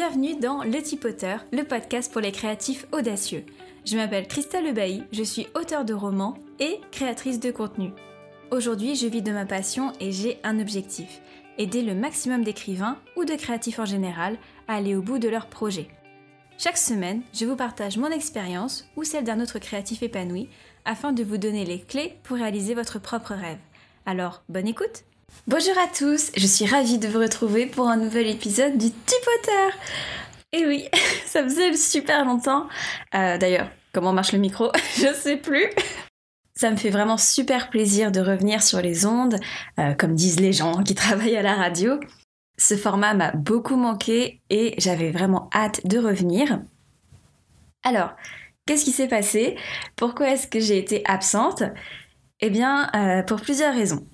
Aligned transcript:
bienvenue 0.00 0.40
dans 0.40 0.64
Le 0.64 0.80
Tipoteur, 0.80 1.44
le 1.52 1.62
podcast 1.62 2.10
pour 2.10 2.22
les 2.22 2.32
créatifs 2.32 2.86
audacieux. 2.90 3.44
Je 3.84 3.98
m'appelle 3.98 4.26
Christelle 4.26 4.64
Lebailly, 4.64 5.02
je 5.12 5.22
suis 5.22 5.46
auteure 5.54 5.84
de 5.84 5.92
romans 5.92 6.38
et 6.58 6.80
créatrice 6.90 7.38
de 7.38 7.50
contenu. 7.50 7.90
Aujourd'hui, 8.50 8.96
je 8.96 9.06
vis 9.06 9.20
de 9.20 9.30
ma 9.30 9.44
passion 9.44 9.92
et 10.00 10.10
j'ai 10.10 10.38
un 10.42 10.58
objectif 10.58 11.20
aider 11.58 11.82
le 11.82 11.94
maximum 11.94 12.44
d'écrivains 12.44 12.96
ou 13.14 13.26
de 13.26 13.34
créatifs 13.34 13.78
en 13.78 13.84
général 13.84 14.38
à 14.68 14.76
aller 14.76 14.96
au 14.96 15.02
bout 15.02 15.18
de 15.18 15.28
leurs 15.28 15.48
projets. 15.48 15.88
Chaque 16.56 16.78
semaine, 16.78 17.20
je 17.34 17.44
vous 17.44 17.56
partage 17.56 17.98
mon 17.98 18.10
expérience 18.10 18.88
ou 18.96 19.04
celle 19.04 19.24
d'un 19.24 19.38
autre 19.38 19.58
créatif 19.58 20.02
épanoui 20.02 20.48
afin 20.86 21.12
de 21.12 21.22
vous 21.22 21.36
donner 21.36 21.66
les 21.66 21.82
clés 21.82 22.16
pour 22.22 22.38
réaliser 22.38 22.72
votre 22.72 22.98
propre 22.98 23.34
rêve. 23.34 23.58
Alors, 24.06 24.44
bonne 24.48 24.66
écoute 24.66 25.04
Bonjour 25.46 25.76
à 25.78 25.86
tous, 25.88 26.30
je 26.36 26.46
suis 26.46 26.66
ravie 26.66 26.98
de 26.98 27.08
vous 27.08 27.18
retrouver 27.18 27.66
pour 27.66 27.88
un 27.88 27.96
nouvel 27.96 28.28
épisode 28.28 28.78
du 28.78 28.90
Tipoteur 28.90 29.72
Et 30.52 30.66
oui, 30.66 30.88
ça 31.26 31.42
faisait 31.42 31.74
super 31.74 32.24
longtemps. 32.24 32.68
Euh, 33.14 33.38
d'ailleurs, 33.38 33.68
comment 33.92 34.12
marche 34.12 34.32
le 34.32 34.38
micro 34.38 34.70
Je 34.96 35.12
sais 35.14 35.36
plus. 35.36 35.66
Ça 36.54 36.70
me 36.70 36.76
fait 36.76 36.90
vraiment 36.90 37.16
super 37.16 37.70
plaisir 37.70 38.12
de 38.12 38.20
revenir 38.20 38.62
sur 38.62 38.80
les 38.80 39.06
ondes, 39.06 39.36
euh, 39.78 39.94
comme 39.94 40.14
disent 40.14 40.40
les 40.40 40.52
gens 40.52 40.82
qui 40.82 40.94
travaillent 40.96 41.36
à 41.36 41.42
la 41.42 41.54
radio. 41.54 41.98
Ce 42.58 42.76
format 42.76 43.14
m'a 43.14 43.32
beaucoup 43.32 43.76
manqué 43.76 44.40
et 44.50 44.74
j'avais 44.78 45.10
vraiment 45.10 45.48
hâte 45.54 45.86
de 45.86 45.98
revenir. 45.98 46.60
Alors, 47.82 48.12
qu'est-ce 48.66 48.84
qui 48.84 48.92
s'est 48.92 49.08
passé? 49.08 49.56
Pourquoi 49.96 50.28
est-ce 50.30 50.46
que 50.46 50.60
j'ai 50.60 50.78
été 50.78 51.02
absente? 51.06 51.62
Eh 52.40 52.50
bien, 52.50 52.90
euh, 52.94 53.22
pour 53.22 53.40
plusieurs 53.40 53.74
raisons. 53.74 54.06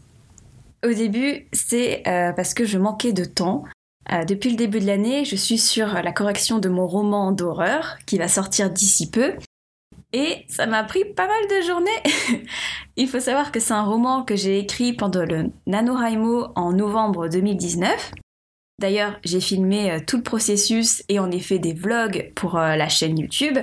Au 0.86 0.92
début, 0.92 1.48
c'est 1.52 2.06
euh, 2.06 2.32
parce 2.32 2.54
que 2.54 2.64
je 2.64 2.78
manquais 2.78 3.12
de 3.12 3.24
temps. 3.24 3.64
depuis 4.28 4.50
le 4.50 4.56
début 4.56 4.78
de 4.78 4.86
l'année, 4.86 5.24
je 5.24 5.34
suis 5.34 5.58
sur 5.58 5.88
la 5.88 6.12
correction 6.12 6.60
de 6.60 6.68
mon 6.68 6.86
roman 6.86 7.32
d'horreur 7.32 7.98
qui 8.06 8.18
va 8.18 8.28
sortir 8.28 8.70
d'ici 8.70 9.10
peu 9.10 9.34
et 10.12 10.44
ça 10.48 10.66
m'a 10.66 10.84
pris 10.84 11.04
pas 11.04 11.26
mal 11.26 11.42
de 11.50 11.66
journées. 11.66 12.46
Il 12.96 13.08
faut 13.08 13.20
savoir 13.20 13.52
que 13.52 13.60
c'est 13.60 13.74
un 13.74 13.82
roman 13.82 14.22
que 14.22 14.36
j'ai 14.36 14.58
écrit 14.58 14.92
pendant 14.92 15.24
le 15.24 15.50
NaNoWriMo 15.66 16.52
en 16.54 16.72
novembre 16.72 17.28
2019. 17.28 18.12
D'ailleurs, 18.78 19.18
j'ai 19.24 19.40
filmé 19.40 19.90
euh, 19.90 19.98
tout 20.06 20.18
le 20.18 20.22
processus 20.22 21.02
et 21.08 21.18
en 21.18 21.30
fait 21.32 21.58
des 21.58 21.72
vlogs 21.72 22.32
pour 22.34 22.56
euh, 22.56 22.76
la 22.76 22.88
chaîne 22.88 23.18
YouTube. 23.18 23.58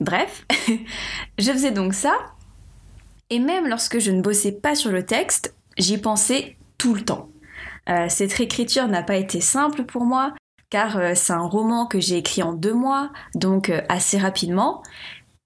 Bref, 0.00 0.44
je 1.38 1.52
faisais 1.52 1.70
donc 1.70 1.94
ça. 1.94 2.14
Et 3.30 3.38
même 3.38 3.68
lorsque 3.68 3.98
je 3.98 4.10
ne 4.10 4.20
bossais 4.20 4.52
pas 4.52 4.74
sur 4.74 4.90
le 4.90 5.04
texte, 5.04 5.54
j'y 5.78 5.98
pensais 5.98 6.55
tout 6.78 6.94
le 6.94 7.02
temps. 7.02 7.30
Euh, 7.88 8.06
cette 8.08 8.32
réécriture 8.32 8.88
n'a 8.88 9.02
pas 9.02 9.16
été 9.16 9.40
simple 9.40 9.84
pour 9.84 10.04
moi, 10.04 10.34
car 10.70 11.16
c'est 11.16 11.32
un 11.32 11.46
roman 11.46 11.86
que 11.86 12.00
j'ai 12.00 12.16
écrit 12.16 12.42
en 12.42 12.52
deux 12.52 12.74
mois, 12.74 13.10
donc 13.34 13.70
assez 13.88 14.18
rapidement. 14.18 14.82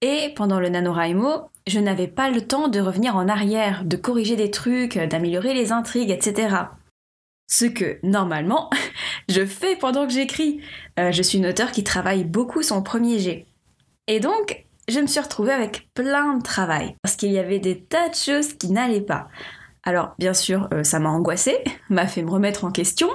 Et 0.00 0.32
pendant 0.34 0.58
le 0.58 0.70
NaNoWriMo, 0.70 1.50
je 1.66 1.78
n'avais 1.78 2.08
pas 2.08 2.30
le 2.30 2.40
temps 2.40 2.68
de 2.68 2.80
revenir 2.80 3.16
en 3.16 3.28
arrière, 3.28 3.84
de 3.84 3.96
corriger 3.96 4.36
des 4.36 4.50
trucs, 4.50 4.96
d'améliorer 4.96 5.52
les 5.52 5.72
intrigues, 5.72 6.10
etc. 6.10 6.56
Ce 7.50 7.66
que, 7.66 7.98
normalement, 8.02 8.70
je 9.28 9.44
fais 9.44 9.76
pendant 9.76 10.06
que 10.06 10.12
j'écris. 10.12 10.60
Euh, 10.98 11.12
je 11.12 11.22
suis 11.22 11.38
une 11.38 11.46
auteure 11.46 11.72
qui 11.72 11.84
travaille 11.84 12.24
beaucoup 12.24 12.62
son 12.62 12.82
premier 12.82 13.18
jet. 13.18 13.46
Et 14.06 14.20
donc, 14.20 14.64
je 14.88 15.00
me 15.00 15.06
suis 15.06 15.20
retrouvée 15.20 15.52
avec 15.52 15.88
plein 15.94 16.38
de 16.38 16.42
travail, 16.42 16.94
parce 17.02 17.16
qu'il 17.16 17.32
y 17.32 17.38
avait 17.38 17.58
des 17.58 17.80
tas 17.80 18.08
de 18.08 18.14
choses 18.14 18.54
qui 18.54 18.70
n'allaient 18.70 19.00
pas. 19.00 19.28
Alors, 19.90 20.14
bien 20.20 20.34
sûr, 20.34 20.68
euh, 20.72 20.84
ça 20.84 21.00
m'a 21.00 21.08
angoissée, 21.08 21.58
m'a 21.90 22.06
fait 22.06 22.22
me 22.22 22.30
remettre 22.30 22.64
en 22.64 22.70
question. 22.70 23.08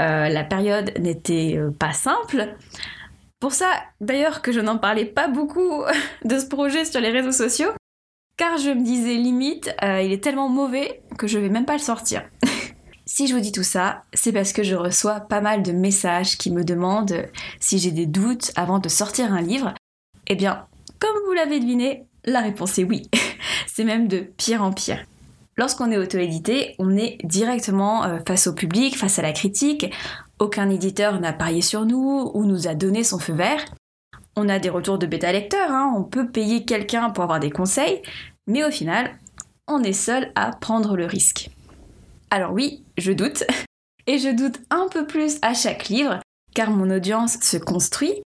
Euh, 0.00 0.28
la 0.28 0.42
période 0.42 0.92
n'était 0.98 1.60
pas 1.78 1.92
simple. 1.92 2.56
Pour 3.38 3.52
ça, 3.52 3.70
d'ailleurs, 4.00 4.42
que 4.42 4.50
je 4.50 4.58
n'en 4.58 4.78
parlais 4.78 5.04
pas 5.04 5.28
beaucoup 5.28 5.84
de 6.24 6.38
ce 6.40 6.46
projet 6.46 6.84
sur 6.84 7.00
les 7.00 7.10
réseaux 7.10 7.30
sociaux, 7.30 7.70
car 8.36 8.58
je 8.58 8.70
me 8.70 8.82
disais 8.82 9.14
limite, 9.14 9.72
euh, 9.84 10.02
il 10.02 10.10
est 10.10 10.20
tellement 10.20 10.48
mauvais 10.48 11.02
que 11.18 11.28
je 11.28 11.38
vais 11.38 11.50
même 11.50 11.66
pas 11.66 11.74
le 11.74 11.78
sortir. 11.78 12.24
si 13.06 13.28
je 13.28 13.34
vous 13.34 13.40
dis 13.40 13.52
tout 13.52 13.62
ça, 13.62 14.02
c'est 14.12 14.32
parce 14.32 14.52
que 14.52 14.64
je 14.64 14.74
reçois 14.74 15.20
pas 15.20 15.40
mal 15.40 15.62
de 15.62 15.70
messages 15.70 16.36
qui 16.36 16.50
me 16.50 16.64
demandent 16.64 17.26
si 17.60 17.78
j'ai 17.78 17.92
des 17.92 18.06
doutes 18.06 18.50
avant 18.56 18.80
de 18.80 18.88
sortir 18.88 19.32
un 19.32 19.40
livre. 19.40 19.72
Eh 20.26 20.34
bien, 20.34 20.66
comme 20.98 21.16
vous 21.26 21.32
l'avez 21.32 21.60
deviné, 21.60 22.06
la 22.24 22.40
réponse 22.40 22.76
est 22.80 22.84
oui. 22.84 23.08
c'est 23.68 23.84
même 23.84 24.08
de 24.08 24.18
pire 24.18 24.64
en 24.64 24.72
pire. 24.72 25.04
Lorsqu'on 25.58 25.90
est 25.90 25.98
auto-édité, 25.98 26.76
on 26.78 26.96
est 26.96 27.18
directement 27.24 28.04
euh, 28.04 28.18
face 28.26 28.46
au 28.46 28.54
public, 28.54 28.96
face 28.96 29.18
à 29.18 29.22
la 29.22 29.32
critique. 29.32 29.92
Aucun 30.38 30.70
éditeur 30.70 31.20
n'a 31.20 31.32
parié 31.32 31.62
sur 31.62 31.84
nous 31.84 32.30
ou 32.32 32.44
nous 32.44 32.68
a 32.68 32.76
donné 32.76 33.02
son 33.02 33.18
feu 33.18 33.32
vert. 33.32 33.64
On 34.36 34.48
a 34.48 34.60
des 34.60 34.68
retours 34.68 34.98
de 34.98 35.06
bêta 35.06 35.32
lecteurs, 35.32 35.72
hein. 35.72 35.92
on 35.96 36.04
peut 36.04 36.30
payer 36.30 36.64
quelqu'un 36.64 37.10
pour 37.10 37.24
avoir 37.24 37.40
des 37.40 37.50
conseils, 37.50 38.02
mais 38.46 38.64
au 38.64 38.70
final, 38.70 39.10
on 39.66 39.82
est 39.82 39.92
seul 39.92 40.30
à 40.36 40.52
prendre 40.52 40.96
le 40.96 41.06
risque. 41.06 41.50
Alors 42.30 42.52
oui, 42.52 42.84
je 42.96 43.10
doute, 43.10 43.42
et 44.06 44.18
je 44.18 44.28
doute 44.28 44.60
un 44.70 44.86
peu 44.88 45.08
plus 45.08 45.38
à 45.42 45.54
chaque 45.54 45.88
livre, 45.88 46.20
car 46.54 46.70
mon 46.70 46.88
audience 46.88 47.36
se 47.40 47.56
construit. 47.56 48.22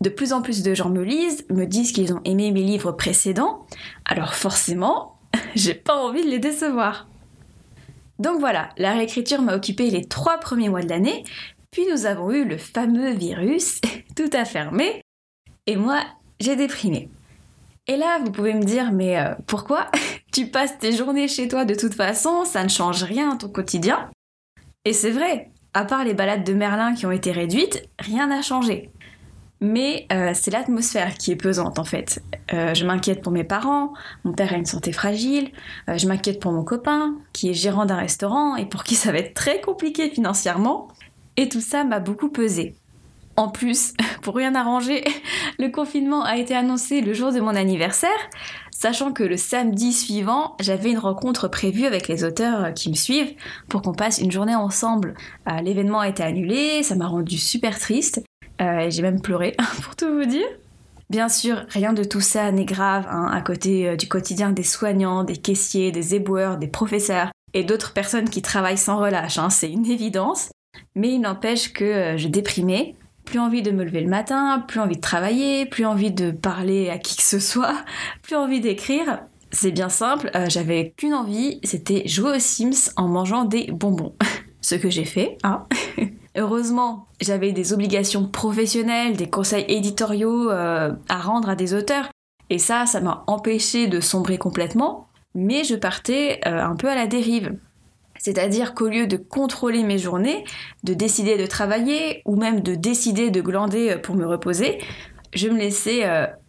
De 0.00 0.08
plus 0.08 0.32
en 0.32 0.42
plus 0.42 0.64
de 0.64 0.74
gens 0.74 0.88
me 0.88 1.04
lisent, 1.04 1.46
me 1.48 1.64
disent 1.64 1.92
qu'ils 1.92 2.12
ont 2.12 2.20
aimé 2.24 2.50
mes 2.50 2.64
livres 2.64 2.90
précédents, 2.90 3.68
alors 4.04 4.34
forcément, 4.34 5.11
j'ai 5.54 5.74
pas 5.74 5.96
envie 5.96 6.24
de 6.24 6.30
les 6.30 6.38
décevoir. 6.38 7.08
Donc 8.18 8.40
voilà, 8.40 8.70
la 8.76 8.92
réécriture 8.92 9.42
m'a 9.42 9.56
occupé 9.56 9.90
les 9.90 10.04
trois 10.04 10.38
premiers 10.38 10.68
mois 10.68 10.82
de 10.82 10.88
l'année, 10.88 11.24
puis 11.70 11.86
nous 11.90 12.06
avons 12.06 12.30
eu 12.30 12.44
le 12.44 12.58
fameux 12.58 13.12
virus, 13.12 13.80
tout 14.16 14.30
a 14.32 14.44
fermé, 14.44 15.02
et 15.66 15.76
moi, 15.76 16.02
j'ai 16.40 16.56
déprimé. 16.56 17.08
Et 17.88 17.96
là, 17.96 18.20
vous 18.24 18.30
pouvez 18.30 18.54
me 18.54 18.62
dire, 18.62 18.92
mais 18.92 19.18
euh, 19.18 19.34
pourquoi 19.46 19.90
Tu 20.32 20.46
passes 20.46 20.78
tes 20.78 20.92
journées 20.92 21.28
chez 21.28 21.48
toi 21.48 21.64
de 21.64 21.74
toute 21.74 21.94
façon, 21.94 22.44
ça 22.44 22.62
ne 22.62 22.68
change 22.68 23.02
rien 23.02 23.32
à 23.32 23.36
ton 23.36 23.48
quotidien. 23.48 24.10
Et 24.84 24.92
c'est 24.92 25.10
vrai, 25.10 25.50
à 25.74 25.84
part 25.84 26.04
les 26.04 26.14
balades 26.14 26.44
de 26.44 26.54
Merlin 26.54 26.94
qui 26.94 27.06
ont 27.06 27.10
été 27.10 27.32
réduites, 27.32 27.88
rien 27.98 28.28
n'a 28.28 28.42
changé 28.42 28.90
mais 29.62 30.06
euh, 30.12 30.32
c'est 30.34 30.50
l'atmosphère 30.50 31.14
qui 31.14 31.30
est 31.30 31.36
pesante 31.36 31.78
en 31.78 31.84
fait. 31.84 32.20
Euh, 32.52 32.74
je 32.74 32.84
m'inquiète 32.84 33.22
pour 33.22 33.32
mes 33.32 33.44
parents, 33.44 33.94
mon 34.24 34.32
père 34.32 34.52
a 34.52 34.56
une 34.56 34.66
santé 34.66 34.90
fragile, 34.92 35.50
euh, 35.88 35.96
je 35.96 36.08
m'inquiète 36.08 36.40
pour 36.40 36.50
mon 36.50 36.64
copain 36.64 37.14
qui 37.32 37.48
est 37.48 37.54
gérant 37.54 37.86
d'un 37.86 37.96
restaurant 37.96 38.56
et 38.56 38.66
pour 38.66 38.82
qui 38.82 38.96
ça 38.96 39.12
va 39.12 39.18
être 39.18 39.34
très 39.34 39.60
compliqué 39.60 40.10
financièrement. 40.10 40.88
Et 41.36 41.48
tout 41.48 41.60
ça 41.60 41.84
m'a 41.84 42.00
beaucoup 42.00 42.28
pesé. 42.28 42.74
En 43.36 43.48
plus, 43.48 43.94
pour 44.22 44.34
rien 44.34 44.56
arranger, 44.56 45.04
le 45.60 45.68
confinement 45.68 46.24
a 46.24 46.36
été 46.36 46.56
annoncé 46.56 47.00
le 47.00 47.14
jour 47.14 47.32
de 47.32 47.38
mon 47.38 47.54
anniversaire, 47.54 48.10
sachant 48.72 49.12
que 49.12 49.22
le 49.22 49.36
samedi 49.36 49.92
suivant, 49.92 50.56
j'avais 50.58 50.90
une 50.90 50.98
rencontre 50.98 51.46
prévue 51.46 51.86
avec 51.86 52.08
les 52.08 52.24
auteurs 52.24 52.74
qui 52.74 52.90
me 52.90 52.96
suivent 52.96 53.34
pour 53.68 53.80
qu'on 53.80 53.94
passe 53.94 54.18
une 54.20 54.32
journée 54.32 54.56
ensemble. 54.56 55.14
L'événement 55.62 56.00
a 56.00 56.08
été 56.08 56.24
annulé, 56.24 56.82
ça 56.82 56.96
m'a 56.96 57.06
rendu 57.06 57.38
super 57.38 57.78
triste, 57.78 58.24
euh, 58.62 58.90
j'ai 58.90 59.02
même 59.02 59.20
pleuré, 59.20 59.56
pour 59.82 59.96
tout 59.96 60.12
vous 60.12 60.24
dire. 60.24 60.46
Bien 61.10 61.28
sûr, 61.28 61.64
rien 61.68 61.92
de 61.92 62.04
tout 62.04 62.20
ça 62.20 62.50
n'est 62.52 62.64
grave 62.64 63.06
hein, 63.10 63.28
à 63.30 63.42
côté 63.42 63.88
euh, 63.88 63.96
du 63.96 64.08
quotidien 64.08 64.50
des 64.50 64.62
soignants, 64.62 65.24
des 65.24 65.36
caissiers, 65.36 65.92
des 65.92 66.14
éboueurs, 66.14 66.56
des 66.56 66.68
professeurs 66.68 67.30
et 67.54 67.64
d'autres 67.64 67.92
personnes 67.92 68.30
qui 68.30 68.40
travaillent 68.40 68.78
sans 68.78 68.98
relâche, 68.98 69.36
hein, 69.36 69.50
c'est 69.50 69.70
une 69.70 69.84
évidence. 69.84 70.50
Mais 70.94 71.10
il 71.10 71.20
n'empêche 71.20 71.72
que 71.72 71.84
euh, 71.84 72.16
je 72.16 72.28
déprimais, 72.28 72.94
plus 73.26 73.38
envie 73.38 73.62
de 73.62 73.70
me 73.70 73.84
lever 73.84 74.00
le 74.00 74.08
matin, 74.08 74.64
plus 74.66 74.80
envie 74.80 74.96
de 74.96 75.02
travailler, 75.02 75.66
plus 75.66 75.84
envie 75.84 76.12
de 76.12 76.30
parler 76.30 76.88
à 76.88 76.98
qui 76.98 77.16
que 77.16 77.22
ce 77.22 77.40
soit, 77.40 77.74
plus 78.22 78.36
envie 78.36 78.60
d'écrire. 78.60 79.22
C'est 79.50 79.70
bien 79.70 79.90
simple, 79.90 80.30
j'avais 80.48 80.94
qu'une 80.96 81.12
envie, 81.12 81.60
c'était 81.62 82.08
jouer 82.08 82.36
aux 82.36 82.38
Sims 82.38 82.90
en 82.96 83.06
mangeant 83.06 83.44
des 83.44 83.70
bonbons. 83.70 84.14
Ce 84.62 84.76
que 84.76 84.88
j'ai 84.88 85.04
fait, 85.04 85.36
hein. 85.42 85.66
Heureusement, 86.34 87.06
j'avais 87.20 87.52
des 87.52 87.74
obligations 87.74 88.26
professionnelles, 88.26 89.16
des 89.16 89.28
conseils 89.28 89.66
éditoriaux 89.68 90.50
euh, 90.50 90.92
à 91.08 91.18
rendre 91.18 91.50
à 91.50 91.56
des 91.56 91.74
auteurs, 91.74 92.08
et 92.48 92.58
ça, 92.58 92.86
ça 92.86 93.00
m'a 93.00 93.22
empêché 93.26 93.86
de 93.86 94.00
sombrer 94.00 94.38
complètement, 94.38 95.08
mais 95.34 95.62
je 95.64 95.74
partais 95.74 96.40
euh, 96.46 96.62
un 96.62 96.74
peu 96.74 96.88
à 96.88 96.94
la 96.94 97.06
dérive. 97.06 97.58
C'est-à-dire 98.18 98.74
qu'au 98.74 98.88
lieu 98.88 99.06
de 99.06 99.16
contrôler 99.16 99.82
mes 99.82 99.98
journées, 99.98 100.44
de 100.84 100.94
décider 100.94 101.36
de 101.36 101.46
travailler, 101.46 102.22
ou 102.24 102.36
même 102.36 102.60
de 102.60 102.74
décider 102.74 103.30
de 103.30 103.40
glander 103.42 103.90
euh, 103.90 103.98
pour 103.98 104.14
me 104.14 104.26
reposer, 104.26 104.78
je 105.34 105.48
me 105.48 105.58
laissais 105.58 106.06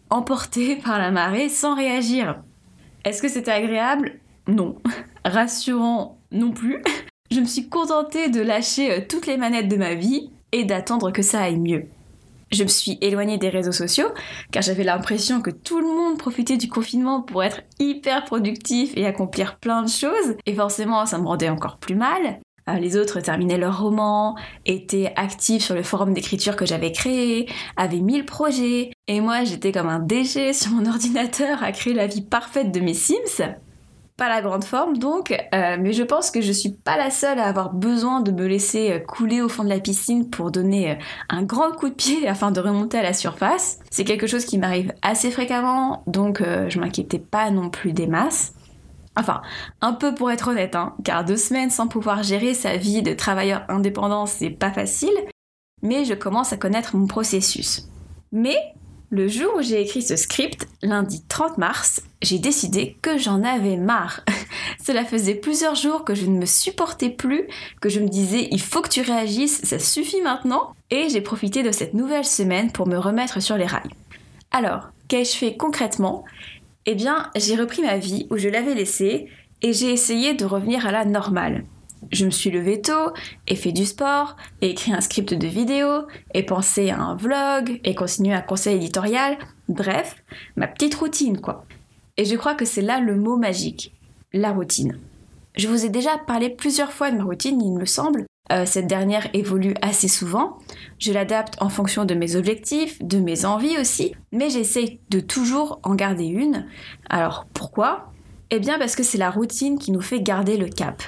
emporter 0.08 0.76
par 0.84 0.98
la 0.98 1.10
marée 1.10 1.50
sans 1.50 1.74
réagir. 1.74 2.42
Est-ce 3.04 3.20
que 3.20 3.28
c'était 3.28 3.50
agréable? 3.50 4.18
Non. 4.48 4.76
Rassurant 5.26 6.18
non 6.32 6.52
plus 6.52 6.82
je 7.34 7.40
me 7.40 7.46
suis 7.46 7.68
contentée 7.68 8.28
de 8.28 8.40
lâcher 8.40 8.92
euh, 8.92 9.00
toutes 9.08 9.26
les 9.26 9.36
manettes 9.36 9.68
de 9.68 9.76
ma 9.76 9.94
vie 9.94 10.30
et 10.52 10.64
d'attendre 10.64 11.10
que 11.10 11.22
ça 11.22 11.42
aille 11.42 11.58
mieux. 11.58 11.86
Je 12.52 12.62
me 12.62 12.68
suis 12.68 12.96
éloignée 13.00 13.38
des 13.38 13.48
réseaux 13.48 13.72
sociaux 13.72 14.06
car 14.52 14.62
j'avais 14.62 14.84
l'impression 14.84 15.40
que 15.40 15.50
tout 15.50 15.80
le 15.80 15.86
monde 15.86 16.16
profitait 16.16 16.56
du 16.56 16.68
confinement 16.68 17.22
pour 17.22 17.42
être 17.42 17.62
hyper 17.80 18.24
productif 18.24 18.92
et 18.94 19.04
accomplir 19.06 19.58
plein 19.58 19.82
de 19.82 19.88
choses 19.88 20.36
et 20.46 20.54
forcément 20.54 21.06
ça 21.06 21.18
me 21.18 21.26
rendait 21.26 21.48
encore 21.48 21.78
plus 21.78 21.96
mal. 21.96 22.38
Euh, 22.68 22.74
les 22.74 22.96
autres 22.96 23.20
terminaient 23.20 23.58
leur 23.58 23.80
roman, 23.80 24.36
étaient 24.64 25.12
actifs 25.16 25.64
sur 25.64 25.74
le 25.74 25.82
forum 25.82 26.14
d'écriture 26.14 26.54
que 26.54 26.66
j'avais 26.66 26.92
créé, 26.92 27.48
avaient 27.76 28.00
mille 28.00 28.24
projets, 28.24 28.92
et 29.08 29.20
moi 29.20 29.42
j'étais 29.42 29.72
comme 29.72 29.88
un 29.88 29.98
déchet 29.98 30.52
sur 30.52 30.70
mon 30.70 30.86
ordinateur 30.88 31.64
à 31.64 31.72
créer 31.72 31.94
la 31.94 32.06
vie 32.06 32.22
parfaite 32.22 32.70
de 32.70 32.78
mes 32.78 32.94
Sims. 32.94 33.42
Pas 34.16 34.28
la 34.28 34.42
grande 34.42 34.62
forme 34.62 34.98
donc, 34.98 35.32
euh, 35.32 35.76
mais 35.80 35.92
je 35.92 36.04
pense 36.04 36.30
que 36.30 36.40
je 36.40 36.52
suis 36.52 36.70
pas 36.70 36.96
la 36.96 37.10
seule 37.10 37.40
à 37.40 37.46
avoir 37.46 37.72
besoin 37.72 38.20
de 38.20 38.30
me 38.30 38.46
laisser 38.46 38.92
euh, 38.92 38.98
couler 39.00 39.42
au 39.42 39.48
fond 39.48 39.64
de 39.64 39.68
la 39.68 39.80
piscine 39.80 40.30
pour 40.30 40.52
donner 40.52 40.98
un 41.28 41.42
grand 41.42 41.72
coup 41.72 41.88
de 41.88 41.94
pied 41.94 42.28
afin 42.28 42.52
de 42.52 42.60
remonter 42.60 42.98
à 42.98 43.02
la 43.02 43.12
surface. 43.12 43.80
C'est 43.90 44.04
quelque 44.04 44.28
chose 44.28 44.44
qui 44.44 44.58
m'arrive 44.58 44.92
assez 45.02 45.32
fréquemment, 45.32 46.04
donc 46.06 46.42
je 46.42 46.78
m'inquiétais 46.78 47.18
pas 47.18 47.50
non 47.50 47.70
plus 47.70 47.92
des 47.92 48.06
masses. 48.06 48.54
Enfin, 49.16 49.42
un 49.80 49.92
peu 49.92 50.14
pour 50.14 50.30
être 50.30 50.48
honnête, 50.48 50.74
hein, 50.74 50.94
car 51.04 51.24
deux 51.24 51.36
semaines 51.36 51.70
sans 51.70 51.86
pouvoir 51.86 52.22
gérer 52.22 52.52
sa 52.54 52.76
vie 52.76 53.02
de 53.02 53.14
travailleur 53.14 53.64
indépendant, 53.68 54.26
c'est 54.26 54.50
pas 54.50 54.72
facile, 54.72 55.14
mais 55.82 56.04
je 56.04 56.14
commence 56.14 56.52
à 56.52 56.56
connaître 56.56 56.96
mon 56.96 57.06
processus. 57.06 57.88
Mais 58.32 58.56
le 59.14 59.28
jour 59.28 59.54
où 59.56 59.62
j'ai 59.62 59.80
écrit 59.80 60.02
ce 60.02 60.16
script, 60.16 60.66
lundi 60.82 61.22
30 61.28 61.56
mars, 61.56 62.02
j'ai 62.20 62.40
décidé 62.40 62.96
que 63.00 63.16
j'en 63.16 63.44
avais 63.44 63.76
marre. 63.76 64.24
Cela 64.84 65.04
faisait 65.04 65.36
plusieurs 65.36 65.76
jours 65.76 66.04
que 66.04 66.16
je 66.16 66.26
ne 66.26 66.36
me 66.36 66.46
supportais 66.46 67.10
plus, 67.10 67.46
que 67.80 67.88
je 67.88 68.00
me 68.00 68.08
disais 68.08 68.48
il 68.50 68.60
faut 68.60 68.82
que 68.82 68.88
tu 68.88 69.02
réagisses, 69.02 69.62
ça 69.62 69.78
suffit 69.78 70.20
maintenant, 70.20 70.74
et 70.90 71.08
j'ai 71.08 71.20
profité 71.20 71.62
de 71.62 71.70
cette 71.70 71.94
nouvelle 71.94 72.24
semaine 72.24 72.72
pour 72.72 72.88
me 72.88 72.98
remettre 72.98 73.40
sur 73.40 73.56
les 73.56 73.66
rails. 73.66 73.88
Alors, 74.50 74.88
qu'ai-je 75.06 75.36
fait 75.36 75.56
concrètement? 75.56 76.24
Eh 76.84 76.96
bien, 76.96 77.30
j'ai 77.36 77.54
repris 77.54 77.82
ma 77.82 77.98
vie 77.98 78.26
où 78.30 78.36
je 78.36 78.48
l'avais 78.48 78.74
laissée 78.74 79.28
et 79.62 79.72
j'ai 79.72 79.92
essayé 79.92 80.34
de 80.34 80.44
revenir 80.44 80.88
à 80.88 80.90
la 80.90 81.04
normale. 81.04 81.62
Je 82.12 82.24
me 82.26 82.30
suis 82.30 82.50
levée 82.50 82.80
tôt 82.80 83.12
et 83.48 83.56
fait 83.56 83.72
du 83.72 83.84
sport 83.84 84.36
et 84.60 84.70
écrit 84.70 84.92
un 84.92 85.00
script 85.00 85.34
de 85.34 85.46
vidéo 85.46 86.06
et 86.32 86.42
pensé 86.42 86.90
à 86.90 87.00
un 87.00 87.14
vlog 87.14 87.80
et 87.84 87.94
continué 87.94 88.34
un 88.34 88.40
conseil 88.40 88.76
éditorial. 88.76 89.38
Bref, 89.68 90.22
ma 90.56 90.66
petite 90.66 90.94
routine 90.94 91.40
quoi. 91.40 91.64
Et 92.16 92.24
je 92.24 92.36
crois 92.36 92.54
que 92.54 92.64
c'est 92.64 92.82
là 92.82 93.00
le 93.00 93.16
mot 93.16 93.36
magique, 93.36 93.92
la 94.32 94.52
routine. 94.52 94.98
Je 95.56 95.68
vous 95.68 95.84
ai 95.84 95.88
déjà 95.88 96.18
parlé 96.18 96.50
plusieurs 96.50 96.92
fois 96.92 97.10
de 97.10 97.16
ma 97.16 97.24
routine, 97.24 97.60
il 97.60 97.72
me 97.72 97.84
semble, 97.84 98.26
euh, 98.52 98.66
cette 98.66 98.86
dernière 98.86 99.28
évolue 99.32 99.74
assez 99.80 100.08
souvent. 100.08 100.58
Je 100.98 101.12
l'adapte 101.12 101.54
en 101.60 101.68
fonction 101.68 102.04
de 102.04 102.14
mes 102.14 102.36
objectifs, 102.36 103.02
de 103.02 103.18
mes 103.18 103.44
envies 103.44 103.78
aussi, 103.78 104.14
mais 104.32 104.50
j'essaye 104.50 105.00
de 105.08 105.20
toujours 105.20 105.80
en 105.82 105.94
garder 105.94 106.26
une. 106.26 106.66
Alors 107.08 107.46
pourquoi? 107.54 108.12
Eh 108.50 108.60
bien 108.60 108.78
parce 108.78 108.96
que 108.96 109.02
c'est 109.02 109.18
la 109.18 109.30
routine 109.30 109.78
qui 109.78 109.92
nous 109.92 110.02
fait 110.02 110.20
garder 110.20 110.56
le 110.56 110.68
cap. 110.68 111.02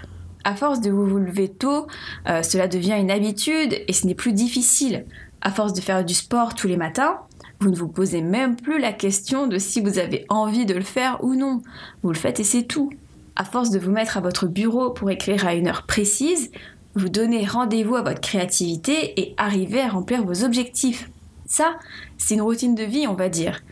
À 0.46 0.54
force 0.54 0.81
de 0.81 0.93
vous 0.93 1.19
lever 1.19 1.48
tôt, 1.48 1.88
euh, 2.28 2.40
cela 2.44 2.69
devient 2.69 2.94
une 3.00 3.10
habitude 3.10 3.82
et 3.88 3.93
ce 3.93 4.06
n'est 4.06 4.14
plus 4.14 4.32
difficile. 4.32 5.04
À 5.40 5.50
force 5.50 5.72
de 5.72 5.81
faire 5.81 6.04
du 6.04 6.14
sport 6.14 6.54
tous 6.54 6.69
les 6.69 6.76
matins, 6.76 7.19
vous 7.58 7.69
ne 7.69 7.75
vous 7.75 7.88
posez 7.88 8.20
même 8.20 8.54
plus 8.54 8.78
la 8.78 8.93
question 8.93 9.48
de 9.48 9.58
si 9.58 9.81
vous 9.81 9.98
avez 9.98 10.25
envie 10.28 10.64
de 10.64 10.75
le 10.75 10.82
faire 10.82 11.19
ou 11.25 11.34
non. 11.34 11.62
Vous 12.04 12.10
le 12.12 12.16
faites 12.16 12.38
et 12.38 12.44
c'est 12.44 12.62
tout. 12.62 12.90
À 13.34 13.43
force 13.43 13.70
de 13.70 13.81
vous 13.81 13.90
mettre 13.90 14.19
à 14.19 14.20
votre 14.20 14.46
bureau 14.46 14.90
pour 14.90 15.10
écrire 15.10 15.48
à 15.48 15.54
une 15.54 15.66
heure 15.66 15.82
précise, 15.82 16.52
vous 16.94 17.08
donnez 17.08 17.44
rendez-vous 17.44 17.96
à 17.96 18.02
votre 18.02 18.20
créativité 18.20 19.20
et 19.20 19.34
arrivez 19.38 19.81
à 19.81 19.88
remplir 19.88 20.22
vos 20.22 20.44
objectifs. 20.44 21.10
Ça, 21.46 21.76
c'est 22.19 22.34
une 22.34 22.42
routine 22.42 22.76
de 22.76 22.84
vie, 22.84 23.08
on 23.08 23.14
va 23.14 23.28
dire. 23.28 23.62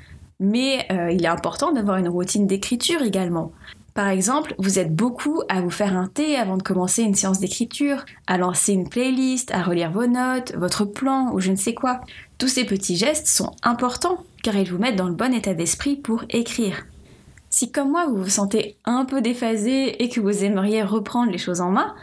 Mais 0.40 0.88
euh, 0.90 1.12
il 1.12 1.24
est 1.24 1.28
important 1.28 1.70
d'avoir 1.70 1.98
une 1.98 2.08
routine 2.08 2.48
d'écriture 2.48 3.02
également. 3.02 3.52
Par 3.94 4.08
exemple, 4.08 4.56
vous 4.58 4.80
êtes 4.80 4.92
beaucoup 4.92 5.42
à 5.48 5.60
vous 5.60 5.70
faire 5.70 5.96
un 5.96 6.08
thé 6.08 6.36
avant 6.36 6.56
de 6.56 6.64
commencer 6.64 7.02
une 7.02 7.14
séance 7.14 7.38
d'écriture, 7.38 8.04
à 8.26 8.38
lancer 8.38 8.72
une 8.72 8.88
playlist, 8.88 9.52
à 9.52 9.62
relire 9.62 9.92
vos 9.92 10.08
notes, 10.08 10.52
votre 10.56 10.84
plan 10.84 11.32
ou 11.32 11.38
je 11.38 11.52
ne 11.52 11.56
sais 11.56 11.74
quoi. 11.74 12.00
Tous 12.38 12.48
ces 12.48 12.64
petits 12.64 12.96
gestes 12.96 13.28
sont 13.28 13.52
importants 13.62 14.24
car 14.42 14.56
ils 14.56 14.68
vous 14.68 14.78
mettent 14.78 14.96
dans 14.96 15.08
le 15.08 15.14
bon 15.14 15.32
état 15.32 15.54
d'esprit 15.54 15.94
pour 15.94 16.24
écrire. 16.28 16.86
Si 17.50 17.70
comme 17.70 17.92
moi 17.92 18.06
vous 18.08 18.24
vous 18.24 18.28
sentez 18.28 18.76
un 18.84 19.04
peu 19.04 19.22
déphasé 19.22 20.02
et 20.02 20.08
que 20.08 20.20
vous 20.20 20.42
aimeriez 20.42 20.82
reprendre 20.82 21.30
les 21.30 21.38
choses 21.38 21.60
en 21.60 21.70
main, 21.70 21.94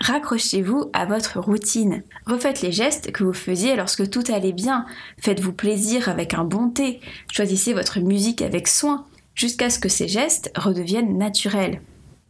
Raccrochez-vous 0.00 0.90
à 0.92 1.06
votre 1.06 1.40
routine. 1.40 2.04
Refaites 2.24 2.62
les 2.62 2.70
gestes 2.70 3.10
que 3.10 3.24
vous 3.24 3.32
faisiez 3.32 3.74
lorsque 3.74 4.08
tout 4.08 4.22
allait 4.32 4.52
bien. 4.52 4.86
Faites-vous 5.18 5.52
plaisir 5.52 6.08
avec 6.08 6.34
un 6.34 6.44
bon 6.44 6.70
thé. 6.70 7.00
Choisissez 7.32 7.74
votre 7.74 7.98
musique 7.98 8.40
avec 8.40 8.68
soin, 8.68 9.06
jusqu'à 9.38 9.70
ce 9.70 9.78
que 9.78 9.88
ces 9.88 10.08
gestes 10.08 10.52
redeviennent 10.56 11.16
naturels. 11.16 11.80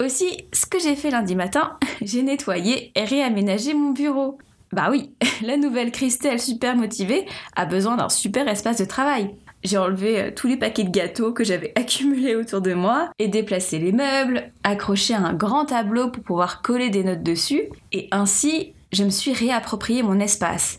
Aussi, 0.00 0.44
ce 0.52 0.66
que 0.66 0.78
j'ai 0.78 0.94
fait 0.94 1.10
lundi 1.10 1.34
matin, 1.34 1.78
j'ai 2.02 2.22
nettoyé 2.22 2.92
et 2.94 3.04
réaménagé 3.04 3.74
mon 3.74 3.90
bureau. 3.90 4.38
Bah 4.72 4.88
oui, 4.90 5.10
la 5.42 5.56
nouvelle 5.56 5.90
Christelle 5.90 6.40
super 6.40 6.76
motivée 6.76 7.26
a 7.56 7.64
besoin 7.64 7.96
d'un 7.96 8.10
super 8.10 8.46
espace 8.46 8.78
de 8.78 8.84
travail. 8.84 9.34
J'ai 9.64 9.78
enlevé 9.78 10.20
euh, 10.20 10.30
tous 10.34 10.46
les 10.46 10.56
paquets 10.56 10.84
de 10.84 10.90
gâteaux 10.90 11.32
que 11.32 11.42
j'avais 11.42 11.72
accumulés 11.76 12.36
autour 12.36 12.60
de 12.60 12.74
moi 12.74 13.10
et 13.18 13.26
déplacé 13.26 13.78
les 13.78 13.92
meubles, 13.92 14.52
accroché 14.62 15.14
un 15.14 15.32
grand 15.32 15.64
tableau 15.64 16.10
pour 16.10 16.22
pouvoir 16.22 16.62
coller 16.62 16.90
des 16.90 17.02
notes 17.02 17.22
dessus, 17.22 17.62
et 17.90 18.06
ainsi 18.12 18.74
je 18.92 19.04
me 19.04 19.10
suis 19.10 19.32
réapproprié 19.32 20.02
mon 20.02 20.20
espace. 20.20 20.78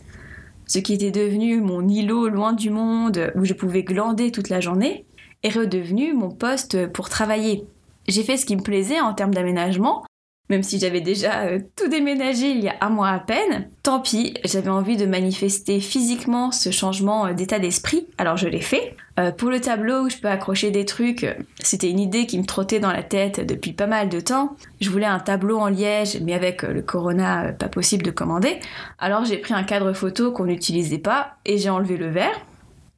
Ce 0.65 0.77
qui 0.77 0.93
était 0.93 1.11
devenu 1.11 1.59
mon 1.61 1.87
îlot 1.87 2.29
loin 2.29 2.53
du 2.53 2.69
monde 2.69 3.31
où 3.35 3.43
je 3.43 3.53
pouvais 3.53 3.81
glander 3.81 4.31
toute 4.31 4.49
la 4.49 4.61
journée 4.61 5.05
est 5.43 5.49
redevenu 5.49 6.13
mon 6.13 6.29
poste 6.29 6.87
pour 6.87 7.09
travailler. 7.09 7.65
J'ai 8.07 8.23
fait 8.23 8.37
ce 8.37 8.45
qui 8.45 8.55
me 8.55 8.61
plaisait 8.61 8.99
en 8.99 9.13
termes 9.13 9.33
d'aménagement, 9.33 10.03
même 10.49 10.63
si 10.63 10.79
j'avais 10.79 11.01
déjà 11.01 11.41
euh, 11.41 11.59
tout 11.75 11.87
déménagé 11.89 12.49
il 12.49 12.63
y 12.63 12.69
a 12.69 12.75
un 12.81 12.89
mois 12.89 13.09
à 13.09 13.19
peine, 13.19 13.69
tant 13.83 13.99
pis, 13.99 14.33
j'avais 14.43 14.69
envie 14.69 14.97
de 14.97 15.05
manifester 15.05 15.79
physiquement 15.79 16.51
ce 16.51 16.71
changement 16.71 17.27
euh, 17.27 17.33
d'état 17.33 17.59
d'esprit, 17.59 18.07
alors 18.17 18.35
je 18.35 18.47
l'ai 18.47 18.61
fait. 18.61 18.95
Euh, 19.19 19.31
pour 19.31 19.51
le 19.51 19.61
tableau 19.61 20.05
où 20.05 20.09
je 20.09 20.17
peux 20.17 20.27
accrocher 20.27 20.71
des 20.71 20.85
trucs, 20.85 21.27
c'était 21.59 21.91
une 21.91 21.99
idée 21.99 22.25
qui 22.25 22.39
me 22.39 22.45
trottait 22.45 22.79
dans 22.79 22.91
la 22.91 23.03
tête 23.03 23.45
depuis 23.45 23.73
pas 23.73 23.85
mal 23.85 24.09
de 24.09 24.19
temps. 24.19 24.55
Je 24.81 24.89
voulais 24.89 25.05
un 25.05 25.19
tableau 25.19 25.59
en 25.59 25.67
liège, 25.67 26.19
mais 26.21 26.33
avec 26.33 26.63
le 26.63 26.81
corona, 26.81 27.53
pas 27.53 27.69
possible 27.69 28.03
de 28.03 28.11
commander. 28.11 28.59
Alors 28.97 29.25
j'ai 29.25 29.37
pris 29.37 29.53
un 29.53 29.63
cadre 29.63 29.93
photo 29.93 30.31
qu'on 30.31 30.45
n'utilisait 30.45 30.97
pas 30.97 31.33
et 31.45 31.59
j'ai 31.59 31.69
enlevé 31.69 31.97
le 31.97 32.09
verre. 32.09 32.45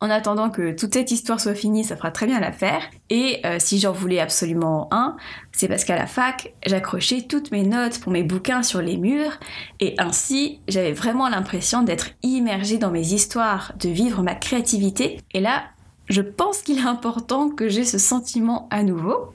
En 0.03 0.09
attendant 0.09 0.50
que 0.50 0.71
toute 0.71 0.95
cette 0.95 1.12
histoire 1.12 1.39
soit 1.39 1.53
finie, 1.53 1.83
ça 1.83 1.95
fera 1.95 2.09
très 2.09 2.25
bien 2.25 2.39
l'affaire. 2.39 2.81
Et 3.12 3.39
euh, 3.45 3.57
si 3.59 3.80
j'en 3.80 3.92
voulais 3.92 4.19
absolument 4.19 4.88
un, 4.89 5.15
c'est 5.51 5.68
parce 5.68 5.86
qu'à 5.86 5.95
la 5.95 6.07
fac, 6.07 6.56
j'accrochais 6.65 7.21
toutes 7.21 7.51
mes 7.51 7.62
notes 7.62 8.00
pour 8.00 8.12
mes 8.12 8.24
bouquins 8.24 8.63
sur 8.63 8.81
les 8.81 8.98
murs, 8.98 9.38
et 9.80 9.94
ainsi, 10.00 10.59
j'avais 10.68 10.94
vraiment 10.94 11.30
l'impression 11.30 11.83
d'être 11.83 12.09
immergée 12.24 12.80
dans 12.80 12.89
mes 12.89 13.13
histoires, 13.13 13.74
de 13.80 13.89
vivre 13.89 14.24
ma 14.24 14.34
créativité. 14.34 15.20
Et 15.34 15.39
là, 15.39 15.65
je 16.10 16.24
pense 16.24 16.63
qu'il 16.63 16.79
est 16.79 16.88
important 16.88 17.50
que 17.50 17.70
j'ai 17.70 17.86
ce 17.86 18.00
sentiment 18.00 18.67
à 18.72 18.81
nouveau. 18.81 19.34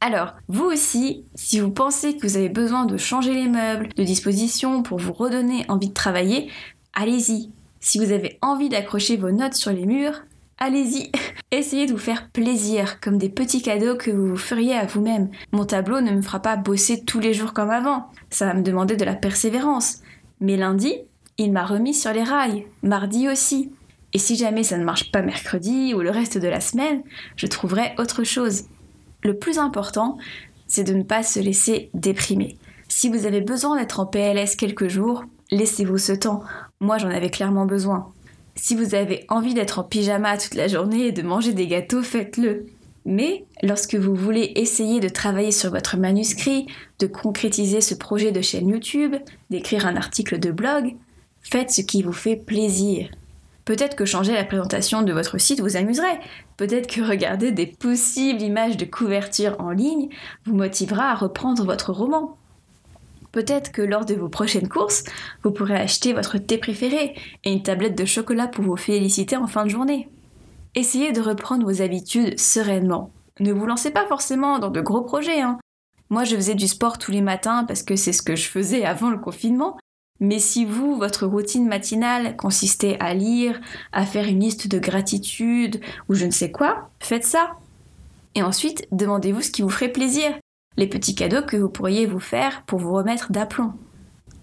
Alors, 0.00 0.34
vous 0.48 0.64
aussi, 0.64 1.24
si 1.34 1.60
vous 1.60 1.70
pensez 1.70 2.16
que 2.16 2.26
vous 2.26 2.38
avez 2.38 2.48
besoin 2.48 2.86
de 2.86 2.96
changer 2.96 3.34
les 3.34 3.48
meubles, 3.48 3.88
de 3.94 4.04
disposition 4.04 4.82
pour 4.82 4.98
vous 4.98 5.12
redonner 5.12 5.66
envie 5.68 5.88
de 5.88 5.94
travailler, 5.94 6.50
allez-y, 6.94 7.50
si 7.80 7.98
vous 7.98 8.12
avez 8.12 8.38
envie 8.42 8.68
d'accrocher 8.68 9.16
vos 9.16 9.30
notes 9.30 9.54
sur 9.54 9.72
les 9.72 9.86
murs, 9.86 10.22
allez-y. 10.58 11.10
Essayez 11.50 11.86
de 11.86 11.92
vous 11.92 11.98
faire 11.98 12.28
plaisir, 12.30 13.00
comme 13.00 13.18
des 13.18 13.28
petits 13.28 13.62
cadeaux 13.62 13.96
que 13.96 14.10
vous 14.10 14.28
vous 14.28 14.36
feriez 14.36 14.74
à 14.74 14.84
vous-même. 14.84 15.30
Mon 15.52 15.64
tableau 15.64 16.00
ne 16.00 16.12
me 16.12 16.22
fera 16.22 16.40
pas 16.40 16.56
bosser 16.56 17.04
tous 17.04 17.20
les 17.20 17.32
jours 17.32 17.54
comme 17.54 17.70
avant. 17.70 18.08
Ça 18.30 18.46
va 18.46 18.54
me 18.54 18.62
demander 18.62 18.96
de 18.96 19.04
la 19.04 19.14
persévérance. 19.14 20.02
Mais 20.40 20.56
lundi, 20.56 20.94
il 21.38 21.52
m'a 21.52 21.64
remis 21.64 21.94
sur 21.94 22.12
les 22.12 22.22
rails. 22.22 22.66
Mardi 22.82 23.28
aussi. 23.28 23.72
Et 24.12 24.18
si 24.18 24.36
jamais 24.36 24.62
ça 24.62 24.78
ne 24.78 24.84
marche 24.84 25.10
pas 25.10 25.22
mercredi 25.22 25.94
ou 25.94 26.00
le 26.00 26.10
reste 26.10 26.38
de 26.38 26.48
la 26.48 26.60
semaine, 26.60 27.02
je 27.36 27.46
trouverai 27.46 27.94
autre 27.98 28.24
chose. 28.24 28.64
Le 29.22 29.38
plus 29.38 29.58
important, 29.58 30.18
c'est 30.66 30.84
de 30.84 30.94
ne 30.94 31.02
pas 31.02 31.22
se 31.22 31.40
laisser 31.40 31.90
déprimer. 31.94 32.56
Si 32.88 33.08
vous 33.08 33.26
avez 33.26 33.40
besoin 33.40 33.78
d'être 33.78 34.00
en 34.00 34.06
PLS 34.06 34.56
quelques 34.56 34.88
jours, 34.88 35.24
laissez-vous 35.50 35.98
ce 35.98 36.12
temps. 36.12 36.42
Moi, 36.80 36.98
j'en 36.98 37.10
avais 37.10 37.30
clairement 37.30 37.66
besoin. 37.66 38.12
Si 38.54 38.74
vous 38.74 38.94
avez 38.94 39.24
envie 39.28 39.54
d'être 39.54 39.78
en 39.78 39.84
pyjama 39.84 40.38
toute 40.38 40.54
la 40.54 40.68
journée 40.68 41.06
et 41.06 41.12
de 41.12 41.22
manger 41.22 41.52
des 41.52 41.66
gâteaux, 41.66 42.02
faites-le. 42.02 42.66
Mais 43.04 43.44
lorsque 43.62 43.94
vous 43.94 44.14
voulez 44.14 44.52
essayer 44.56 45.00
de 45.00 45.08
travailler 45.08 45.50
sur 45.50 45.70
votre 45.70 45.96
manuscrit, 45.96 46.66
de 46.98 47.06
concrétiser 47.06 47.80
ce 47.80 47.94
projet 47.94 48.32
de 48.32 48.40
chaîne 48.40 48.68
YouTube, 48.68 49.16
d'écrire 49.50 49.86
un 49.86 49.96
article 49.96 50.38
de 50.38 50.50
blog, 50.50 50.94
faites 51.40 51.70
ce 51.70 51.80
qui 51.80 52.02
vous 52.02 52.12
fait 52.12 52.36
plaisir. 52.36 53.08
Peut-être 53.64 53.96
que 53.96 54.04
changer 54.04 54.32
la 54.32 54.44
présentation 54.44 55.02
de 55.02 55.12
votre 55.12 55.38
site 55.38 55.60
vous 55.60 55.76
amuserait. 55.76 56.20
Peut-être 56.56 56.86
que 56.86 57.00
regarder 57.00 57.52
des 57.52 57.66
possibles 57.66 58.42
images 58.42 58.76
de 58.76 58.84
couverture 58.84 59.56
en 59.58 59.70
ligne 59.70 60.08
vous 60.46 60.54
motivera 60.54 61.10
à 61.10 61.14
reprendre 61.14 61.64
votre 61.64 61.92
roman. 61.92 62.36
Peut-être 63.32 63.72
que 63.72 63.82
lors 63.82 64.04
de 64.04 64.14
vos 64.14 64.28
prochaines 64.28 64.68
courses, 64.68 65.04
vous 65.42 65.50
pourrez 65.50 65.76
acheter 65.76 66.12
votre 66.12 66.38
thé 66.38 66.58
préféré 66.58 67.14
et 67.44 67.52
une 67.52 67.62
tablette 67.62 67.96
de 67.96 68.04
chocolat 68.04 68.48
pour 68.48 68.64
vous 68.64 68.76
féliciter 68.76 69.36
en 69.36 69.46
fin 69.46 69.64
de 69.64 69.70
journée. 69.70 70.08
Essayez 70.74 71.12
de 71.12 71.20
reprendre 71.20 71.64
vos 71.64 71.82
habitudes 71.82 72.38
sereinement. 72.38 73.10
Ne 73.40 73.52
vous 73.52 73.66
lancez 73.66 73.90
pas 73.90 74.06
forcément 74.06 74.58
dans 74.58 74.70
de 74.70 74.80
gros 74.80 75.02
projets, 75.02 75.40
hein. 75.40 75.58
Moi, 76.10 76.24
je 76.24 76.36
faisais 76.36 76.54
du 76.54 76.66
sport 76.66 76.96
tous 76.96 77.10
les 77.10 77.20
matins 77.20 77.64
parce 77.64 77.82
que 77.82 77.94
c'est 77.94 78.12
ce 78.12 78.22
que 78.22 78.34
je 78.34 78.48
faisais 78.48 78.84
avant 78.84 79.10
le 79.10 79.18
confinement. 79.18 79.76
Mais 80.20 80.38
si 80.38 80.64
vous, 80.64 80.96
votre 80.96 81.26
routine 81.26 81.68
matinale 81.68 82.36
consistait 82.36 82.96
à 82.98 83.14
lire, 83.14 83.60
à 83.92 84.06
faire 84.06 84.26
une 84.26 84.40
liste 84.40 84.68
de 84.68 84.78
gratitude 84.78 85.80
ou 86.08 86.14
je 86.14 86.24
ne 86.24 86.30
sais 86.30 86.50
quoi, 86.50 86.90
faites 86.98 87.26
ça. 87.26 87.56
Et 88.34 88.42
ensuite, 88.42 88.88
demandez-vous 88.90 89.42
ce 89.42 89.50
qui 89.50 89.62
vous 89.62 89.68
ferait 89.68 89.92
plaisir, 89.92 90.32
les 90.78 90.86
petits 90.86 91.14
cadeaux 91.14 91.42
que 91.42 91.58
vous 91.58 91.68
pourriez 91.68 92.06
vous 92.06 92.20
faire 92.20 92.62
pour 92.64 92.78
vous 92.78 92.94
remettre 92.94 93.32
d'aplomb. 93.32 93.74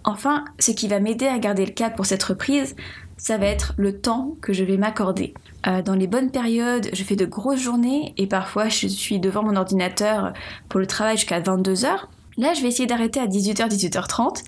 Enfin, 0.04 0.44
ce 0.60 0.70
qui 0.70 0.86
va 0.86 1.00
m'aider 1.00 1.26
à 1.26 1.38
garder 1.40 1.66
le 1.66 1.72
cap 1.72 1.96
pour 1.96 2.06
cette 2.06 2.22
reprise, 2.22 2.76
ça 3.16 3.38
va 3.38 3.46
être 3.46 3.72
le 3.78 3.98
temps 3.98 4.36
que 4.42 4.52
je 4.52 4.62
vais 4.62 4.76
m'accorder. 4.76 5.34
Euh, 5.66 5.82
dans 5.82 5.94
les 5.94 6.06
bonnes 6.06 6.30
périodes, 6.30 6.90
je 6.92 7.02
fais 7.02 7.16
de 7.16 7.24
grosses 7.24 7.60
journées 7.60 8.14
et 8.18 8.26
parfois 8.26 8.68
je 8.68 8.86
suis 8.86 9.18
devant 9.18 9.42
mon 9.42 9.56
ordinateur 9.56 10.34
pour 10.68 10.78
le 10.78 10.86
travail 10.86 11.16
jusqu'à 11.16 11.40
22h. 11.40 11.88
Là, 12.36 12.52
je 12.52 12.60
vais 12.60 12.68
essayer 12.68 12.86
d'arrêter 12.86 13.18
à 13.18 13.26
18h, 13.26 13.68
18h30. 13.68 14.44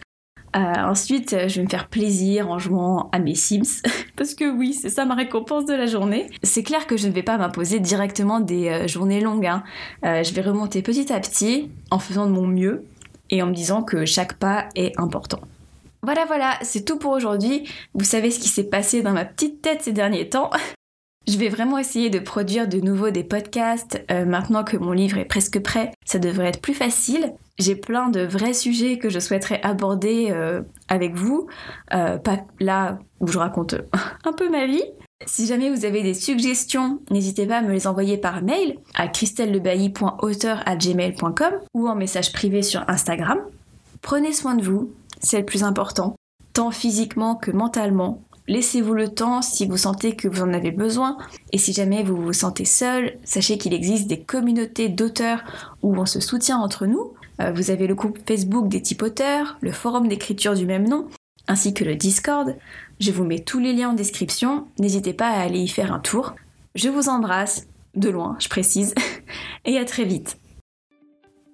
Euh, 0.56 0.60
ensuite, 0.60 1.36
je 1.48 1.56
vais 1.56 1.62
me 1.62 1.68
faire 1.68 1.88
plaisir 1.88 2.50
en 2.50 2.58
jouant 2.58 3.08
à 3.12 3.18
mes 3.18 3.34
Sims, 3.34 3.82
parce 4.16 4.34
que 4.34 4.50
oui, 4.50 4.72
c'est 4.74 4.88
ça 4.88 5.04
ma 5.04 5.14
récompense 5.14 5.66
de 5.66 5.74
la 5.74 5.86
journée. 5.86 6.28
C'est 6.42 6.62
clair 6.62 6.86
que 6.86 6.96
je 6.96 7.06
ne 7.06 7.12
vais 7.12 7.22
pas 7.22 7.38
m'imposer 7.38 7.80
directement 7.80 8.40
des 8.40 8.68
euh, 8.68 8.88
journées 8.88 9.20
longues. 9.20 9.46
Hein. 9.46 9.62
je 10.02 10.32
vais 10.32 10.42
remonter 10.42 10.82
petit 10.82 11.12
à 11.12 11.20
petit 11.20 11.70
en 11.90 11.98
faisant 11.98 12.26
de 12.26 12.32
mon 12.32 12.46
mieux 12.46 12.84
et 13.30 13.42
en 13.42 13.46
me 13.46 13.52
disant 13.52 13.82
que 13.82 14.04
chaque 14.04 14.34
pas 14.34 14.68
est 14.74 14.98
important. 14.98 15.40
Voilà, 16.02 16.24
voilà, 16.26 16.58
c'est 16.62 16.84
tout 16.84 16.98
pour 16.98 17.12
aujourd'hui. 17.12 17.68
Vous 17.94 18.04
savez 18.04 18.30
ce 18.30 18.38
qui 18.38 18.48
s'est 18.48 18.68
passé 18.68 19.02
dans 19.02 19.12
ma 19.12 19.24
petite 19.24 19.60
tête 19.62 19.82
ces 19.82 19.92
derniers 19.92 20.28
temps. 20.28 20.50
Je 21.28 21.36
vais 21.36 21.50
vraiment 21.50 21.76
essayer 21.76 22.08
de 22.08 22.20
produire 22.20 22.66
de 22.66 22.80
nouveau 22.80 23.10
des 23.10 23.22
podcasts 23.22 24.02
euh, 24.10 24.24
maintenant 24.24 24.64
que 24.64 24.78
mon 24.78 24.92
livre 24.92 25.18
est 25.18 25.26
presque 25.26 25.60
prêt. 25.60 25.92
Ça 26.06 26.18
devrait 26.18 26.48
être 26.48 26.62
plus 26.62 26.72
facile. 26.72 27.34
J'ai 27.58 27.76
plein 27.76 28.08
de 28.08 28.20
vrais 28.20 28.54
sujets 28.54 28.96
que 28.96 29.10
je 29.10 29.18
souhaiterais 29.18 29.60
aborder 29.62 30.28
euh, 30.30 30.62
avec 30.88 31.14
vous. 31.14 31.46
Euh, 31.92 32.16
pas 32.16 32.38
là 32.60 32.98
où 33.20 33.26
je 33.26 33.38
raconte 33.38 33.74
un 34.24 34.32
peu 34.32 34.48
ma 34.48 34.66
vie. 34.66 34.84
Si 35.26 35.46
jamais 35.46 35.68
vous 35.68 35.84
avez 35.84 36.02
des 36.02 36.14
suggestions, 36.14 37.00
n'hésitez 37.10 37.46
pas 37.46 37.58
à 37.58 37.62
me 37.62 37.72
les 37.72 37.86
envoyer 37.86 38.16
par 38.16 38.42
mail 38.42 38.78
à 38.94 39.06
christellelebailly.auteur@gmail.com 39.08 41.52
ou 41.74 41.88
en 41.88 41.94
message 41.94 42.32
privé 42.32 42.62
sur 42.62 42.88
Instagram. 42.88 43.38
Prenez 44.00 44.32
soin 44.32 44.54
de 44.54 44.62
vous, 44.62 44.94
c'est 45.20 45.40
le 45.40 45.44
plus 45.44 45.62
important, 45.62 46.16
tant 46.54 46.70
physiquement 46.70 47.34
que 47.34 47.50
mentalement. 47.50 48.22
Laissez-vous 48.48 48.94
le 48.94 49.08
temps 49.08 49.42
si 49.42 49.66
vous 49.66 49.76
sentez 49.76 50.16
que 50.16 50.26
vous 50.26 50.42
en 50.42 50.54
avez 50.54 50.70
besoin. 50.70 51.18
Et 51.52 51.58
si 51.58 51.74
jamais 51.74 52.02
vous 52.02 52.16
vous 52.16 52.32
sentez 52.32 52.64
seul, 52.64 53.18
sachez 53.22 53.58
qu'il 53.58 53.74
existe 53.74 54.06
des 54.08 54.20
communautés 54.20 54.88
d'auteurs 54.88 55.44
où 55.82 55.94
on 55.94 56.06
se 56.06 56.18
soutient 56.18 56.58
entre 56.58 56.86
nous. 56.86 57.12
Euh, 57.40 57.52
vous 57.52 57.70
avez 57.70 57.86
le 57.86 57.94
groupe 57.94 58.18
Facebook 58.26 58.68
des 58.68 58.80
types 58.80 59.02
auteurs, 59.02 59.58
le 59.60 59.70
forum 59.70 60.08
d'écriture 60.08 60.54
du 60.54 60.64
même 60.64 60.88
nom, 60.88 61.08
ainsi 61.46 61.74
que 61.74 61.84
le 61.84 61.94
Discord. 61.94 62.56
Je 63.00 63.12
vous 63.12 63.24
mets 63.24 63.40
tous 63.40 63.58
les 63.58 63.74
liens 63.74 63.90
en 63.90 63.94
description. 63.94 64.66
N'hésitez 64.78 65.12
pas 65.12 65.28
à 65.28 65.42
aller 65.42 65.60
y 65.60 65.68
faire 65.68 65.92
un 65.92 66.00
tour. 66.00 66.34
Je 66.74 66.88
vous 66.88 67.10
embrasse, 67.10 67.66
de 67.94 68.08
loin, 68.08 68.36
je 68.38 68.48
précise, 68.48 68.94
et 69.66 69.78
à 69.78 69.84
très 69.84 70.04
vite. 70.04 70.38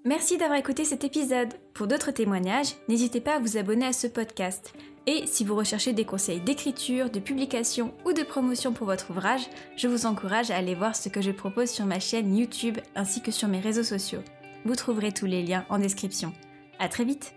Merci 0.04 0.36
d'avoir 0.36 0.58
écouté 0.58 0.84
cet 0.84 1.02
épisode. 1.02 1.54
Pour 1.72 1.86
d'autres 1.86 2.10
témoignages, 2.12 2.74
n'hésitez 2.88 3.20
pas 3.20 3.36
à 3.36 3.38
vous 3.38 3.56
abonner 3.56 3.86
à 3.86 3.92
ce 3.92 4.06
podcast. 4.06 4.74
Et 5.06 5.26
si 5.26 5.44
vous 5.44 5.54
recherchez 5.54 5.92
des 5.92 6.06
conseils 6.06 6.40
d'écriture, 6.40 7.10
de 7.10 7.20
publication 7.20 7.92
ou 8.06 8.12
de 8.12 8.22
promotion 8.22 8.72
pour 8.72 8.86
votre 8.86 9.10
ouvrage, 9.10 9.42
je 9.76 9.86
vous 9.86 10.06
encourage 10.06 10.50
à 10.50 10.56
aller 10.56 10.74
voir 10.74 10.96
ce 10.96 11.10
que 11.10 11.20
je 11.20 11.30
propose 11.30 11.70
sur 11.70 11.84
ma 11.84 12.00
chaîne 12.00 12.34
YouTube 12.36 12.78
ainsi 12.94 13.20
que 13.20 13.30
sur 13.30 13.48
mes 13.48 13.60
réseaux 13.60 13.82
sociaux. 13.82 14.22
Vous 14.64 14.76
trouverez 14.76 15.12
tous 15.12 15.26
les 15.26 15.42
liens 15.42 15.66
en 15.68 15.78
description. 15.78 16.32
À 16.78 16.88
très 16.88 17.04
vite 17.04 17.34